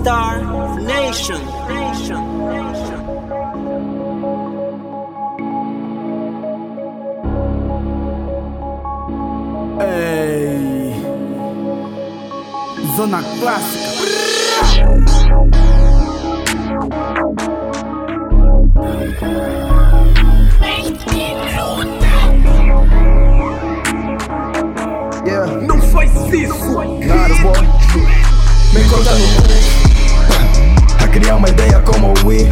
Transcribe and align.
Star 0.00 0.40
Nation. 0.80 1.40
Nation. 1.68 2.22
Nation. 2.48 3.00
Ei. 9.80 10.94
Zona 12.96 13.22
clássica. 13.40 13.90
Yeah, 25.26 25.46
Não 25.66 25.78
faz 25.82 26.10
isso! 26.32 26.72
boy. 26.72 26.88
Me 28.72 28.84
conta 28.88 29.14
no 29.14 29.89
criar 31.20 31.36
uma 31.36 31.48
ideia 31.48 31.78
como 31.80 32.08
o 32.08 32.14
Wii. 32.26 32.48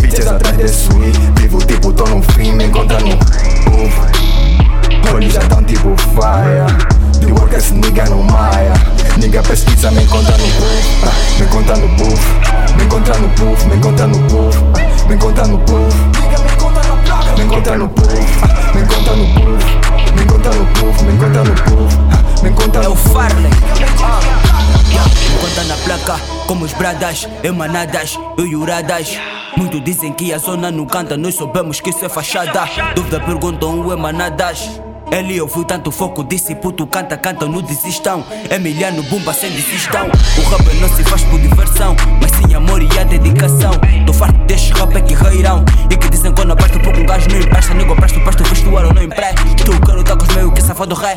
Bitches 0.00 0.26
atrás 0.26 0.56
de 0.56 0.68
sui. 0.68 1.12
Vivo 1.36 1.58
tipo, 1.58 1.92
tô 1.92 2.06
no 2.06 2.22
fim. 2.22 2.52
Me 2.52 2.64
encontra 2.66 2.98
no 3.00 3.08
Uf. 3.08 3.94
Olhos 5.14 5.32
já 5.32 5.40
tão 5.40 5.62
tipo 5.64 5.96
fire. 5.96 6.66
The 7.20 7.26
workers 7.32 7.70
nigga 7.72 8.04
no 8.06 8.22
maia. 8.22 8.72
Nigga 9.18 9.42
pesquisa, 9.42 9.90
me 9.90 10.02
encontra 10.02 10.36
no 10.36 10.44
buff. 10.44 11.04
Ah, 11.04 11.12
Me 11.38 11.44
encontra 11.46 11.76
no 11.76 11.88
buff. 11.88 12.22
Me 12.76 12.84
encontra 12.84 13.16
no. 13.16 13.28
Me 13.68 13.76
encontra 13.76 14.06
no 14.06 14.18
puff. 14.28 14.56
Ah, 14.74 14.78
Me 15.08 15.14
encontra 15.14 15.46
no. 15.46 15.58
Me 17.36 17.44
encontra 17.44 17.76
no. 17.76 18.03
É 23.34 23.40
no 23.40 23.48
o 23.48 23.52
puff. 23.52 23.98
Farley. 23.98 25.04
Conta 25.40 25.64
na 25.64 25.76
placa, 25.76 26.20
como 26.46 26.64
os 26.64 26.72
bradas, 26.72 27.28
emanadas, 27.42 28.18
e 28.38 28.56
uradas. 28.56 29.18
Muitos 29.56 29.82
dizem 29.84 30.12
que 30.12 30.32
a 30.32 30.38
zona 30.38 30.70
não 30.70 30.86
canta, 30.86 31.16
nós 31.16 31.34
soubemos 31.34 31.80
que 31.80 31.90
isso 31.90 32.04
é 32.04 32.08
fachada. 32.08 32.68
Dúvida 32.94 33.20
perguntam 33.20 33.80
o 33.80 33.92
emanadas. 33.92 34.80
Ele 35.10 35.40
ouviu 35.40 35.64
tanto 35.64 35.92
foco, 35.92 36.24
disse 36.24 36.54
puto 36.56 36.86
canta, 36.86 37.16
canta, 37.16 37.46
não 37.46 37.62
desistam. 37.62 38.24
Emiliano 38.50 39.02
Bumba 39.04 39.32
sem 39.32 39.50
desistão. 39.50 40.06
O 40.06 40.48
rap 40.50 40.74
não 40.80 40.88
se 40.88 41.04
faz 41.04 41.22
por 41.22 41.38
diversão, 41.38 41.94
mas 42.20 42.30
sim 42.32 42.54
amor 42.54 42.82
e 42.82 42.98
a 42.98 43.04
dedicação. 43.04 43.72
Tô 44.06 44.12
farto 44.12 44.38
destes 44.46 44.76
rap 44.76 45.02
que 45.02 45.14
reirão 45.14 45.64
e 45.88 45.96
que 45.96 46.08
dizem 46.08 46.32
quando 46.34 46.52
abaixo 46.52 46.80
pouco 46.80 46.98
um 46.98 47.06
gajo 47.06 47.28
não 47.28 47.38
empresta. 47.38 47.74
Nego 47.74 47.94
presto, 47.94 48.20
presto 48.20 48.42
vestuário 48.44 48.92
não 48.92 49.02
empresta. 49.02 49.42
Estou 49.56 49.80
quero 49.80 50.02
tá 50.02 50.16
com 50.16 50.24
os 50.24 50.34
meus 50.34 50.52
que 50.52 50.62
safado 50.62 50.94
ré. 50.96 51.16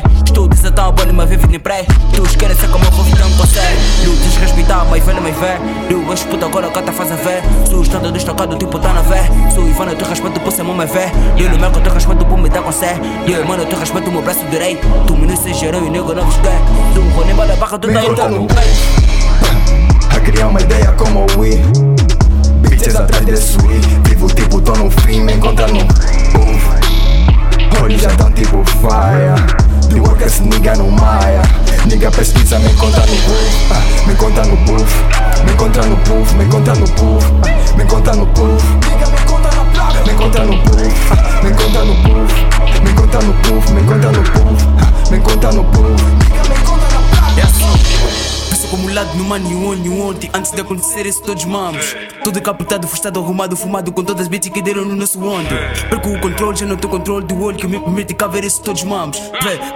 Dizendo 0.78 0.78
tão 0.78 0.92
bom, 0.92 1.12
mas 1.12 1.28
vive 1.28 1.48
nem 1.48 1.58
pré. 1.58 1.84
Tu 2.14 2.22
querem 2.38 2.56
ser 2.56 2.68
como 2.68 2.84
eu 2.84 2.90
vou 2.92 3.04
não 3.04 3.36
consegue. 3.36 3.78
Eu 4.04 4.12
desrespeitar, 4.12 4.86
mais 4.86 5.04
velho, 5.04 5.20
mais 5.20 5.36
velho. 5.36 5.60
Eu 5.90 6.12
as 6.12 6.22
puta 6.22 6.46
agora 6.46 6.70
canta 6.70 6.92
faz 6.92 7.10
a 7.10 7.16
ver. 7.16 7.42
Sou 7.68 7.82
estado 7.82 8.12
destacado, 8.12 8.56
tipo 8.56 8.78
tá 8.78 8.92
na 8.92 9.02
vé. 9.02 9.28
Sou 9.52 9.68
Ivana, 9.68 9.90
eu 9.90 9.96
te 9.96 10.04
respeito 10.04 10.38
por 10.38 10.52
ser 10.52 10.62
mão 10.62 10.76
mais 10.76 10.92
vé. 10.92 11.10
Eu 11.36 11.50
no 11.50 11.58
meu 11.58 11.68
eu 11.68 11.82
te 11.82 11.88
respeito 11.88 12.24
por 12.26 12.38
me 12.38 12.48
dar 12.48 12.62
conselho. 12.62 13.00
E 13.26 13.32
eu, 13.32 13.44
mano, 13.44 13.64
eu 13.64 13.68
te 13.68 13.74
respeito 13.74 14.12
meu 14.12 14.22
braço 14.22 14.44
direito. 14.50 14.86
Tu 15.06 15.16
menino 15.16 15.36
se 15.36 15.52
gerou 15.52 15.84
e 15.84 15.90
nego 15.90 16.14
não 16.14 16.24
vos 16.24 16.36
quer. 16.36 16.60
Tu 16.94 17.00
rone 17.00 17.34
bala 17.34 17.56
barra, 17.56 17.78
Me 17.84 17.94
tá 17.94 18.00
conta 18.00 18.28
no 18.28 18.42
no 18.42 18.48
A 20.16 20.20
criar 20.20 20.46
uma 20.46 20.60
ideia 20.60 20.92
como 20.92 21.26
o 21.34 21.40
Wii. 21.40 21.60
Bitches 22.60 22.94
atrás 22.94 23.26
de 23.26 23.36
sui. 23.36 23.80
Vivo 24.04 24.28
tipo, 24.28 24.60
tô 24.60 24.72
no 24.74 24.88
fim. 24.92 25.22
Me 25.22 25.34
encontra 25.34 25.66
no 25.66 25.80
Uf. 25.80 27.82
Olhos 27.82 28.00
já 28.00 28.10
tão 28.10 28.30
tipo 28.30 28.62
fire. 28.64 29.77
The 29.88 30.00
workers 30.00 30.40
nigga 30.40 30.76
no 30.76 30.90
maia. 30.90 31.42
Nigga 31.86 32.10
pesquisa, 32.10 32.58
me 32.58 32.70
encontra 32.70 33.04
no 33.06 33.12
buff. 33.26 33.72
Ah, 33.72 33.82
Me 34.06 34.12
encontra 34.12 34.44
no 34.44 34.56
buff. 34.66 34.92
Me 35.44 35.52
encontra 35.52 35.82
no 35.86 35.96
puff. 36.04 36.32
Me 36.34 36.44
encontra 36.44 36.74
no 36.74 36.86
puff. 36.86 37.47
Acumulado 48.98 49.16
no 49.16 49.24
money 49.24 49.54
one 49.54 49.84
you 49.84 50.00
ontem 50.00 50.30
Antes 50.34 50.50
de 50.50 50.60
acontecer 50.60 51.06
isso 51.06 51.22
todos 51.22 51.44
mamos. 51.44 51.94
Tudo 52.24 52.40
captado, 52.40 52.86
frustrado, 52.86 53.20
arrumado, 53.20 53.56
fumado 53.56 53.92
Com 53.92 54.02
todas 54.02 54.22
as 54.22 54.28
beats 54.28 54.48
que 54.48 54.60
deram 54.60 54.84
no 54.84 54.96
nosso 54.96 55.22
ondo 55.22 55.48
Perco 55.88 56.10
o 56.10 56.20
controle, 56.20 56.56
já 56.56 56.66
não 56.66 56.76
tenho 56.76 56.90
controle 56.90 57.26
do 57.26 57.40
olho 57.40 57.56
Que 57.56 57.66
me 57.66 57.78
permite 57.78 58.14
cá 58.14 58.26
ver 58.26 58.44
isso 58.44 58.60
todos 58.62 58.82
mamos. 58.84 59.18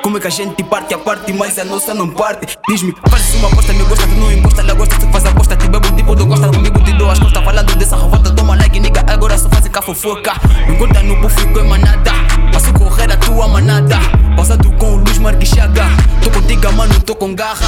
Como 0.03 0.19
é 0.19 0.21
que 0.21 0.27
a 0.27 0.31
gente 0.31 0.62
parte 0.65 0.94
a 0.94 0.99
parte 0.99 1.32
Mas 1.32 1.59
a 1.59 1.65
nossa 1.65 1.94
não 1.94 2.09
parte. 2.09 2.59
Diz-me, 2.69 2.94
fazes 3.09 3.34
uma 3.37 3.49
aposta, 3.49 3.72
me 3.72 3.84
gosta 3.84 4.06
Tu 4.06 4.15
não 4.15 4.32
encosta, 4.32 4.61
ela 4.61 4.75
gosta, 4.75 4.99
tu 4.99 5.06
faz 5.09 5.27
aposta 5.27 5.56
Te 5.56 5.69
bebo 5.69 5.97
tipo, 5.97 6.16
tu 6.16 6.27
gosta 6.27 6.49
comigo 6.49 6.84
Te 6.84 6.93
dou 6.93 7.11
as 7.11 7.19
costas 7.19 7.44
falando 7.44 7.77
dessa 7.77 7.97
revolta 7.97 8.34
Toma 8.34 8.56
like, 8.56 8.81
nigga, 8.81 9.05
agora 9.06 9.38
só 9.38 9.49
fazem 9.49 9.71
cá 9.71 9.82
fofoca. 9.82 10.32
Me 10.66 10.77
conta 10.77 11.03
no 11.03 11.16
buff 11.21 11.47
com 11.53 11.61
emanada 11.61 12.12
Passo 12.53 12.72
correr 12.75 13.11
a 13.12 13.16
tua 13.16 13.49
manada. 13.49 13.99
Pausado 14.37 14.71
com 14.72 14.94
o 14.94 14.97
Luiz 14.97 15.19
Marquichaga 15.19 15.87
Tô 16.22 16.31
contigo, 16.31 16.72
mano, 16.72 17.00
tô 17.00 17.15
com 17.15 17.34
garra 17.34 17.66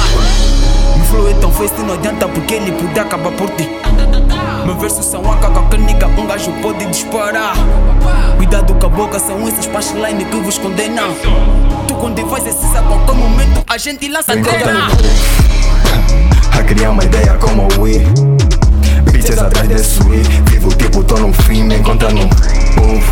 fácil, 1.55 1.85
não 1.85 1.93
adianta 1.93 2.27
porque 2.27 2.55
ele 2.55 2.71
pode 2.73 2.99
acabar 2.99 3.31
por 3.31 3.49
ti. 3.51 3.69
Meu 4.65 4.77
verso 4.77 5.01
são 5.01 5.21
a 5.31 5.37
caca 5.37 5.61
que 5.69 5.77
nigga, 5.77 6.07
um 6.07 6.27
gajo 6.27 6.51
pode 6.61 6.85
disparar. 6.87 7.55
Cuidado 8.37 8.73
com 8.75 8.85
a 8.85 8.89
boca, 8.89 9.19
são 9.19 9.47
essas 9.47 9.65
punchlines 9.65 10.27
que 10.27 10.35
vos 10.35 10.57
condenam. 10.57 11.15
Tu 11.87 11.93
quando 11.95 12.27
faz 12.29 12.45
esse 12.45 12.65
a 12.77 12.81
qualquer 12.81 13.15
momento, 13.15 13.63
a 13.67 13.77
gente 13.77 14.07
lança 14.09 14.35
grana. 14.35 14.87
A 16.51 16.63
criar 16.63 16.91
uma 16.91 17.03
ideia 17.03 17.37
como 17.39 17.67
o 17.77 17.81
Wii. 17.83 18.05
Bitches 19.11 19.39
atrás 19.39 19.69
de 19.69 19.79
sui. 19.79 20.23
Vivo 20.49 20.69
tipo, 20.75 21.03
tô 21.03 21.17
no 21.17 21.31
fim. 21.31 21.63
Me 21.63 21.77
encontra 21.77 22.09
no 22.09 22.25
Uf. 22.25 23.11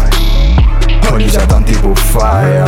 Olhos 1.13 1.31
já 1.31 1.45
tão 1.47 1.63
tipo 1.63 1.93
fire. 1.95 2.65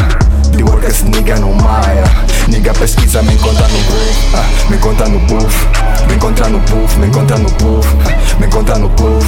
The 0.55 0.63
workers 0.63 1.03
nigga 1.03 1.35
no 1.37 1.53
maia. 1.55 2.03
Nigga 2.47 2.73
pesquisa, 2.73 3.21
me 3.23 3.33
encontra 3.33 3.67
no 3.67 3.77
buff. 3.77 4.35
Ah, 4.35 4.45
Me 4.69 4.75
encontra 4.75 5.07
no 5.07 5.19
buff. 5.19 5.65
Me 6.07 6.13
encontra 6.15 6.47
no 6.47 6.59
puff. 6.65 6.97
Me 6.97 7.07
encontra 7.07 7.37
no 7.37 7.47
puff. 7.49 7.85
Ah, 8.05 8.39
Me 8.39 8.45
encontra 8.45 8.77
no 8.77 8.95
puff. 8.95 9.25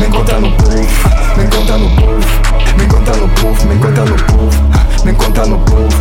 Me 0.00 0.06
encontra 0.06 0.40
no 0.40 0.56
puff. 0.56 1.06
Ah, 1.06 1.34
Me 1.36 1.44
encontra 1.44 1.78
no 1.78 1.88
puff. 1.96 2.26
Me 2.76 2.84
encontra 2.84 3.16
no 3.16 3.26
puff. 3.34 3.64
Me 3.64 3.74
encontra 3.74 4.04
no 4.04 4.16
puff. 4.16 4.56
Ah, 4.72 4.86
Me 5.04 5.10
encontra 5.10 5.46
no 5.46 5.64
puff. 5.64 5.94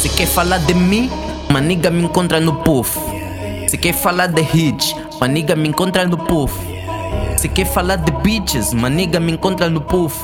Se 0.00 0.08
quer 0.08 0.28
falar 0.28 0.60
de 0.66 0.74
mim, 0.74 1.10
maniga 1.50 1.90
me 1.90 2.04
encontra 2.04 2.40
no 2.40 2.62
puff. 2.64 2.96
Se 3.68 3.78
quer 3.78 3.94
falar 3.94 4.32
de 4.32 4.46
hits, 4.52 4.94
maniga 5.20 5.54
me 5.56 5.68
encontra 5.68 6.06
no 6.06 6.16
puff. 6.16 6.52
Se 7.36 7.48
quer 7.48 7.66
falar 7.66 8.02
de 8.04 8.12
bitches, 8.22 8.72
maniga 8.74 9.20
me 9.20 9.32
encontra 9.32 9.68
no 9.68 9.86
puff. 9.86 10.14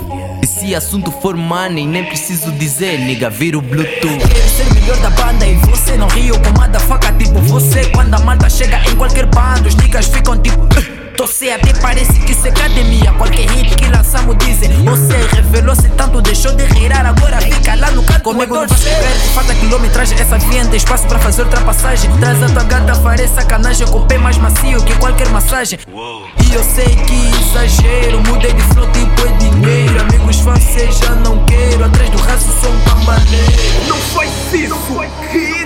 E 0.47 0.49
se 0.49 0.75
assunto 0.77 1.11
for 1.11 1.37
money, 1.37 1.85
nem 1.89 2.05
preciso 2.05 2.53
dizer, 2.53 3.01
nigga, 3.01 3.29
vira 3.29 3.59
o 3.59 3.61
Bluetooth. 3.61 4.29
Quero 4.29 4.49
ser 4.49 4.75
melhor 4.75 4.97
da 4.99 5.11
banda 5.11 5.45
e 5.45 5.57
você 5.57 5.97
não 5.97 6.07
rio 6.07 6.39
com 6.39 6.79
faca 6.79 7.13
tipo 7.15 7.41
você. 7.41 7.87
Quando 7.87 8.15
a 8.15 8.21
malta 8.21 8.49
chega 8.49 8.81
em 8.89 8.95
qualquer 8.95 9.27
bando, 9.27 9.67
os 9.69 9.75
niggas 9.75 10.07
ficam 10.07 10.39
tipo. 10.39 10.61
"Uh". 10.63 11.07
Tosse 11.17 11.51
até 11.51 11.73
parece 11.81 12.13
que 12.21 12.31
isso 12.31 12.47
é 12.47 12.51
academia. 12.51 13.11
Qualquer 13.15 13.49
hit 13.51 13.75
que 13.75 13.89
lançamos 13.89 14.37
dizem. 14.39 14.69
Você 14.85 15.17
revelou-se 15.35 15.89
tanto, 15.97 16.21
deixou 16.21 16.55
de 16.55 16.65
rirar, 16.65 17.07
agora 17.07 17.41
fica 17.41 17.75
lá 17.75 17.91
no 17.91 18.03
canto. 18.05 18.23
Comigo 18.23 18.55
não 18.55 18.69
faz 18.69 18.85
perto, 18.85 19.35
falta 19.35 19.55
quilometragem. 19.55 20.17
Essa 20.21 20.39
via 20.39 20.65
tem 20.67 20.77
espaço 20.77 21.07
pra 21.09 21.19
fazer 21.19 21.43
ultrapassagem. 21.43 22.11
Traz 22.19 22.41
a 22.43 22.49
tua 22.51 22.65
gata, 22.65 22.95
farei 22.97 23.27
sacanagem. 23.27 23.87
Com 23.89 23.99
o 23.99 24.07
pé 24.07 24.19
mais 24.19 24.37
macio 24.37 24.81
que 24.85 24.95
qualquer 24.97 25.29
massagem. 25.31 25.79
E 25.89 26.55
eu 26.55 26.63
sei 26.63 26.95
que 26.95 27.31
exagero, 27.41 28.21
mudei 28.29 28.53
de 28.53 28.63
flow, 28.63 28.87
dinheiro. 28.89 28.96
Já 30.79 31.15
não 31.17 31.45
quero. 31.47 31.85
Atrás 31.85 32.11
do 32.11 32.19
raço, 32.19 32.49
sou 32.61 32.71
um 32.71 32.81
cambaleiro. 32.81 33.89
Não 33.89 33.97
faz 33.97 34.31
isso! 34.53 35.01
Hit. 35.33 35.66